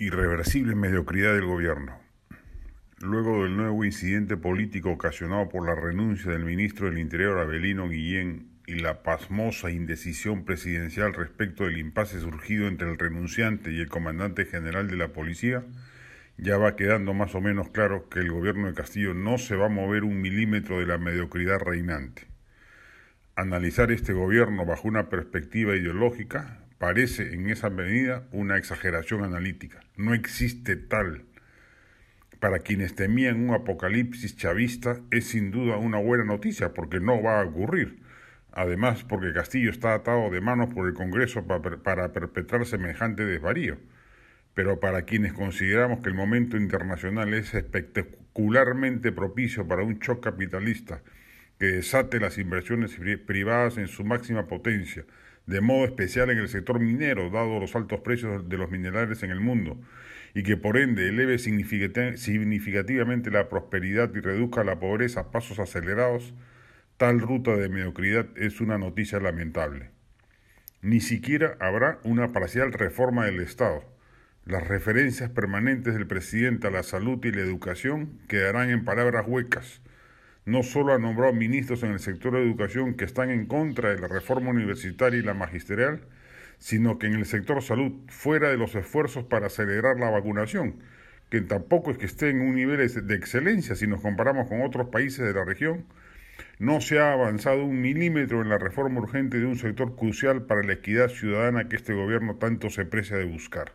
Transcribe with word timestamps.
Irreversible 0.00 0.76
mediocridad 0.76 1.34
del 1.34 1.46
gobierno. 1.46 1.98
Luego 3.00 3.42
del 3.42 3.56
nuevo 3.56 3.84
incidente 3.84 4.36
político 4.36 4.92
ocasionado 4.92 5.48
por 5.48 5.66
la 5.66 5.74
renuncia 5.74 6.30
del 6.30 6.44
ministro 6.44 6.86
del 6.86 7.00
Interior 7.00 7.40
Abelino 7.40 7.88
Guillén 7.88 8.46
y 8.68 8.76
la 8.76 9.02
pasmosa 9.02 9.72
indecisión 9.72 10.44
presidencial 10.44 11.14
respecto 11.14 11.64
del 11.64 11.78
impasse 11.78 12.20
surgido 12.20 12.68
entre 12.68 12.88
el 12.88 12.96
renunciante 12.96 13.72
y 13.72 13.80
el 13.80 13.88
comandante 13.88 14.44
general 14.44 14.86
de 14.86 14.98
la 14.98 15.08
policía, 15.08 15.64
ya 16.36 16.58
va 16.58 16.76
quedando 16.76 17.12
más 17.12 17.34
o 17.34 17.40
menos 17.40 17.70
claro 17.70 18.08
que 18.08 18.20
el 18.20 18.30
gobierno 18.30 18.68
de 18.68 18.74
Castillo 18.74 19.14
no 19.14 19.36
se 19.36 19.56
va 19.56 19.66
a 19.66 19.68
mover 19.68 20.04
un 20.04 20.20
milímetro 20.20 20.78
de 20.78 20.86
la 20.86 20.98
mediocridad 20.98 21.58
reinante. 21.58 22.28
Analizar 23.34 23.90
este 23.90 24.12
gobierno 24.12 24.64
bajo 24.64 24.86
una 24.86 25.08
perspectiva 25.08 25.74
ideológica 25.74 26.67
parece 26.78 27.34
en 27.34 27.50
esa 27.50 27.70
medida 27.70 28.26
una 28.32 28.56
exageración 28.56 29.24
analítica. 29.24 29.80
No 29.96 30.14
existe 30.14 30.76
tal. 30.76 31.24
Para 32.40 32.60
quienes 32.60 32.94
temían 32.94 33.40
un 33.40 33.54
apocalipsis 33.54 34.36
chavista 34.36 35.00
es 35.10 35.26
sin 35.26 35.50
duda 35.50 35.76
una 35.76 35.98
buena 35.98 36.24
noticia 36.24 36.72
porque 36.72 37.00
no 37.00 37.20
va 37.20 37.40
a 37.40 37.44
ocurrir. 37.44 38.00
Además, 38.52 39.04
porque 39.04 39.32
Castillo 39.32 39.70
está 39.70 39.94
atado 39.94 40.30
de 40.30 40.40
manos 40.40 40.72
por 40.72 40.86
el 40.86 40.94
Congreso 40.94 41.46
para 41.46 42.12
perpetrar 42.12 42.64
semejante 42.64 43.24
desvarío. 43.24 43.78
Pero 44.54 44.80
para 44.80 45.02
quienes 45.02 45.32
consideramos 45.32 46.00
que 46.00 46.08
el 46.08 46.14
momento 46.14 46.56
internacional 46.56 47.34
es 47.34 47.54
espectacularmente 47.54 49.12
propicio 49.12 49.66
para 49.66 49.82
un 49.82 49.98
shock 49.98 50.22
capitalista 50.22 51.02
que 51.58 51.66
desate 51.66 52.20
las 52.20 52.38
inversiones 52.38 52.98
privadas 53.26 53.78
en 53.78 53.88
su 53.88 54.04
máxima 54.04 54.46
potencia, 54.46 55.04
de 55.48 55.62
modo 55.62 55.86
especial 55.86 56.28
en 56.28 56.36
el 56.36 56.48
sector 56.48 56.78
minero, 56.78 57.30
dado 57.30 57.58
los 57.58 57.74
altos 57.74 58.00
precios 58.00 58.46
de 58.50 58.58
los 58.58 58.70
minerales 58.70 59.22
en 59.22 59.30
el 59.30 59.40
mundo, 59.40 59.80
y 60.34 60.42
que 60.42 60.58
por 60.58 60.76
ende 60.76 61.08
eleve 61.08 61.38
significativamente 61.38 63.30
la 63.30 63.48
prosperidad 63.48 64.14
y 64.14 64.20
reduzca 64.20 64.62
la 64.62 64.78
pobreza 64.78 65.20
a 65.20 65.30
pasos 65.30 65.58
acelerados, 65.58 66.34
tal 66.98 67.20
ruta 67.20 67.56
de 67.56 67.70
mediocridad 67.70 68.26
es 68.36 68.60
una 68.60 68.76
noticia 68.76 69.20
lamentable. 69.20 69.90
Ni 70.82 71.00
siquiera 71.00 71.56
habrá 71.60 71.98
una 72.04 72.28
parcial 72.28 72.74
reforma 72.74 73.24
del 73.24 73.40
Estado. 73.40 73.82
Las 74.44 74.68
referencias 74.68 75.30
permanentes 75.30 75.94
del 75.94 76.06
presidente 76.06 76.66
a 76.66 76.70
la 76.70 76.82
salud 76.82 77.24
y 77.24 77.32
la 77.32 77.40
educación 77.40 78.18
quedarán 78.28 78.68
en 78.68 78.84
palabras 78.84 79.24
huecas, 79.26 79.80
no 80.48 80.62
solo 80.62 80.94
ha 80.94 80.98
nombrado 80.98 81.34
ministros 81.34 81.82
en 81.82 81.92
el 81.92 82.00
sector 82.00 82.32
de 82.32 82.42
educación 82.42 82.94
que 82.94 83.04
están 83.04 83.28
en 83.28 83.44
contra 83.44 83.90
de 83.90 84.00
la 84.00 84.08
reforma 84.08 84.48
universitaria 84.48 85.20
y 85.20 85.22
la 85.22 85.34
magisterial, 85.34 86.00
sino 86.58 86.98
que 86.98 87.06
en 87.06 87.14
el 87.16 87.26
sector 87.26 87.62
salud, 87.62 87.92
fuera 88.08 88.48
de 88.48 88.56
los 88.56 88.74
esfuerzos 88.74 89.24
para 89.24 89.48
acelerar 89.48 90.00
la 90.00 90.08
vacunación, 90.08 90.76
que 91.28 91.42
tampoco 91.42 91.90
es 91.90 91.98
que 91.98 92.06
esté 92.06 92.30
en 92.30 92.40
un 92.40 92.54
nivel 92.54 92.78
de 92.78 93.14
excelencia 93.14 93.76
si 93.76 93.86
nos 93.86 94.00
comparamos 94.00 94.48
con 94.48 94.62
otros 94.62 94.88
países 94.88 95.26
de 95.26 95.34
la 95.34 95.44
región, 95.44 95.84
no 96.58 96.80
se 96.80 96.98
ha 96.98 97.12
avanzado 97.12 97.62
un 97.62 97.82
milímetro 97.82 98.40
en 98.40 98.48
la 98.48 98.56
reforma 98.56 99.00
urgente 99.00 99.38
de 99.38 99.44
un 99.44 99.56
sector 99.56 99.96
crucial 99.96 100.46
para 100.46 100.62
la 100.62 100.72
equidad 100.72 101.08
ciudadana 101.08 101.68
que 101.68 101.76
este 101.76 101.92
gobierno 101.92 102.36
tanto 102.36 102.70
se 102.70 102.86
precia 102.86 103.18
de 103.18 103.26
buscar. 103.26 103.72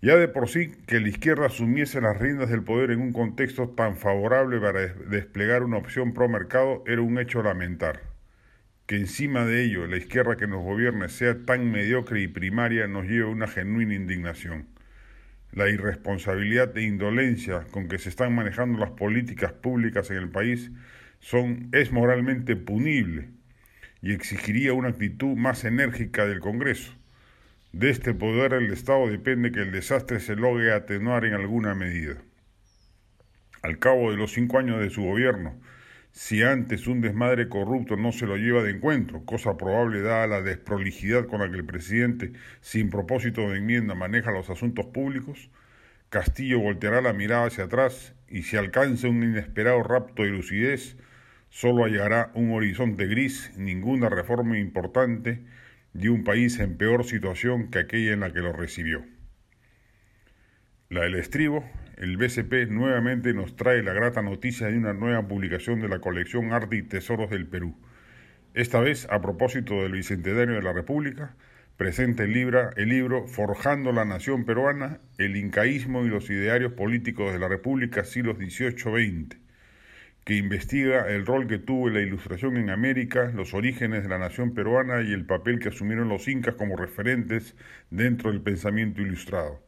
Ya 0.00 0.16
de 0.16 0.28
por 0.28 0.48
sí 0.48 0.70
que 0.86 1.00
la 1.00 1.08
izquierda 1.08 1.46
asumiese 1.46 2.00
las 2.00 2.16
riendas 2.16 2.50
del 2.50 2.62
poder 2.62 2.92
en 2.92 3.00
un 3.00 3.12
contexto 3.12 3.70
tan 3.70 3.96
favorable 3.96 4.60
para 4.60 4.86
desplegar 4.86 5.64
una 5.64 5.78
opción 5.78 6.14
pro 6.14 6.28
mercado 6.28 6.84
era 6.86 7.02
un 7.02 7.18
hecho 7.18 7.42
lamentar. 7.42 8.02
Que 8.86 8.94
encima 8.94 9.44
de 9.44 9.64
ello 9.64 9.88
la 9.88 9.96
izquierda 9.96 10.36
que 10.36 10.46
nos 10.46 10.62
gobierne 10.62 11.08
sea 11.08 11.44
tan 11.44 11.72
mediocre 11.72 12.20
y 12.20 12.28
primaria 12.28 12.86
nos 12.86 13.06
lleva 13.06 13.28
a 13.28 13.32
una 13.32 13.48
genuina 13.48 13.94
indignación. 13.94 14.68
La 15.50 15.68
irresponsabilidad 15.68 16.76
e 16.78 16.82
indolencia 16.82 17.64
con 17.72 17.88
que 17.88 17.98
se 17.98 18.08
están 18.08 18.32
manejando 18.36 18.78
las 18.78 18.92
políticas 18.92 19.52
públicas 19.52 20.12
en 20.12 20.18
el 20.18 20.30
país 20.30 20.70
son, 21.18 21.70
es 21.72 21.90
moralmente 21.90 22.54
punible 22.54 23.30
y 24.00 24.12
exigiría 24.12 24.74
una 24.74 24.90
actitud 24.90 25.36
más 25.36 25.64
enérgica 25.64 26.24
del 26.24 26.38
Congreso 26.38 26.98
de 27.72 27.90
este 27.90 28.14
poder 28.14 28.52
del 28.52 28.72
Estado 28.72 29.08
depende 29.08 29.52
que 29.52 29.60
el 29.60 29.72
desastre 29.72 30.20
se 30.20 30.36
logre 30.36 30.72
atenuar 30.72 31.24
en 31.24 31.34
alguna 31.34 31.74
medida. 31.74 32.16
Al 33.62 33.78
cabo 33.78 34.10
de 34.10 34.16
los 34.16 34.32
cinco 34.32 34.58
años 34.58 34.80
de 34.80 34.90
su 34.90 35.02
gobierno, 35.02 35.60
si 36.10 36.42
antes 36.42 36.86
un 36.86 37.00
desmadre 37.00 37.48
corrupto 37.48 37.96
no 37.96 38.12
se 38.12 38.26
lo 38.26 38.36
lleva 38.36 38.62
de 38.62 38.70
encuentro, 38.70 39.24
cosa 39.24 39.56
probable 39.56 40.00
dada 40.00 40.26
la 40.26 40.42
desprolijidad 40.42 41.26
con 41.26 41.40
la 41.40 41.50
que 41.50 41.56
el 41.56 41.66
presidente, 41.66 42.32
sin 42.60 42.88
propósito 42.88 43.50
de 43.50 43.58
enmienda, 43.58 43.94
maneja 43.94 44.32
los 44.32 44.48
asuntos 44.48 44.86
públicos, 44.86 45.50
Castillo 46.08 46.60
volteará 46.60 47.02
la 47.02 47.12
mirada 47.12 47.46
hacia 47.46 47.64
atrás 47.64 48.14
y 48.28 48.42
si 48.42 48.56
alcanza 48.56 49.08
un 49.08 49.22
inesperado 49.22 49.82
rapto 49.82 50.22
de 50.22 50.30
lucidez, 50.30 50.96
solo 51.50 51.84
hallará 51.84 52.30
un 52.34 52.52
horizonte 52.52 53.06
gris, 53.06 53.52
ninguna 53.56 54.08
reforma 54.08 54.58
importante, 54.58 55.44
de 55.98 56.10
un 56.10 56.22
país 56.22 56.58
en 56.60 56.76
peor 56.76 57.04
situación 57.04 57.70
que 57.70 57.80
aquella 57.80 58.12
en 58.12 58.20
la 58.20 58.32
que 58.32 58.38
lo 58.40 58.52
recibió. 58.52 59.04
La 60.88 61.02
del 61.02 61.16
estribo, 61.16 61.68
el 61.96 62.16
BCP 62.16 62.70
nuevamente 62.70 63.34
nos 63.34 63.56
trae 63.56 63.82
la 63.82 63.92
grata 63.92 64.22
noticia 64.22 64.68
de 64.68 64.78
una 64.78 64.92
nueva 64.92 65.26
publicación 65.26 65.80
de 65.80 65.88
la 65.88 65.98
colección 65.98 66.52
Arte 66.52 66.76
y 66.76 66.82
Tesoros 66.82 67.30
del 67.30 67.46
Perú. 67.46 67.76
Esta 68.54 68.80
vez, 68.80 69.08
a 69.10 69.20
propósito 69.20 69.82
del 69.82 69.92
Bicentenario 69.92 70.54
de 70.54 70.62
la 70.62 70.72
República, 70.72 71.34
presenta 71.76 72.22
el, 72.22 72.34
el 72.76 72.88
libro 72.88 73.26
Forjando 73.26 73.92
la 73.92 74.04
Nación 74.04 74.44
Peruana, 74.44 75.00
el 75.18 75.36
incaísmo 75.36 76.04
y 76.04 76.08
los 76.08 76.30
idearios 76.30 76.72
políticos 76.72 77.32
de 77.32 77.40
la 77.40 77.48
República 77.48 78.04
siglos 78.04 78.38
XVIII-XX 78.38 79.47
que 80.28 80.36
investiga 80.36 81.08
el 81.08 81.24
rol 81.24 81.46
que 81.46 81.58
tuvo 81.58 81.88
la 81.88 82.02
ilustración 82.02 82.58
en 82.58 82.68
América, 82.68 83.32
los 83.34 83.54
orígenes 83.54 84.02
de 84.02 84.10
la 84.10 84.18
nación 84.18 84.52
peruana 84.52 85.00
y 85.00 85.14
el 85.14 85.24
papel 85.24 85.58
que 85.58 85.70
asumieron 85.70 86.10
los 86.10 86.28
incas 86.28 86.56
como 86.56 86.76
referentes 86.76 87.56
dentro 87.88 88.30
del 88.30 88.42
pensamiento 88.42 89.00
ilustrado. 89.00 89.62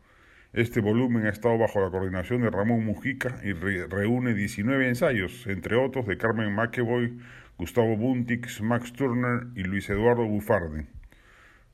Este 0.52 0.82
volumen 0.82 1.24
ha 1.24 1.30
estado 1.30 1.56
bajo 1.56 1.80
la 1.80 1.88
coordinación 1.88 2.42
de 2.42 2.50
Ramón 2.50 2.84
Mujica 2.84 3.40
y 3.42 3.54
reúne 3.54 4.34
19 4.34 4.86
ensayos, 4.86 5.46
entre 5.46 5.76
otros 5.76 6.06
de 6.06 6.18
Carmen 6.18 6.54
McEvoy, 6.54 7.18
Gustavo 7.56 7.96
Buntix, 7.96 8.60
Max 8.60 8.92
Turner 8.92 9.46
y 9.56 9.62
Luis 9.62 9.88
Eduardo 9.88 10.26
Bufarden. 10.26 10.88